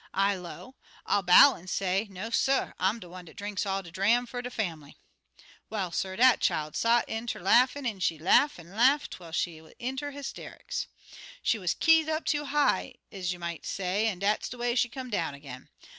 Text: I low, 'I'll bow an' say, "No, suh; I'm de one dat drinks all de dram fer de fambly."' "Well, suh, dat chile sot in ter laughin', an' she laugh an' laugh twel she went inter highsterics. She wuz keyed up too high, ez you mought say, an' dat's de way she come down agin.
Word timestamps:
I 0.15 0.33
low, 0.35 0.77
'I'll 1.05 1.21
bow 1.21 1.53
an' 1.55 1.67
say, 1.67 2.07
"No, 2.09 2.31
suh; 2.31 2.73
I'm 2.79 2.99
de 2.99 3.07
one 3.07 3.25
dat 3.25 3.35
drinks 3.35 3.67
all 3.67 3.83
de 3.83 3.91
dram 3.91 4.25
fer 4.25 4.41
de 4.41 4.49
fambly."' 4.49 4.95
"Well, 5.69 5.91
suh, 5.91 6.15
dat 6.15 6.39
chile 6.39 6.71
sot 6.73 7.07
in 7.07 7.27
ter 7.27 7.39
laughin', 7.39 7.85
an' 7.85 7.99
she 7.99 8.17
laugh 8.17 8.57
an' 8.57 8.71
laugh 8.71 9.11
twel 9.11 9.31
she 9.31 9.61
went 9.61 9.75
inter 9.77 10.11
highsterics. 10.11 10.87
She 11.43 11.59
wuz 11.59 11.75
keyed 11.79 12.09
up 12.09 12.25
too 12.25 12.45
high, 12.45 12.95
ez 13.11 13.31
you 13.31 13.37
mought 13.37 13.63
say, 13.67 14.07
an' 14.07 14.17
dat's 14.17 14.49
de 14.49 14.57
way 14.57 14.73
she 14.73 14.89
come 14.89 15.11
down 15.11 15.35
agin. 15.35 15.69